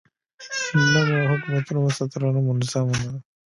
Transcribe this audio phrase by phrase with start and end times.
[0.93, 3.19] نه مو حکومتونه وساتل او نه مو نظامونه.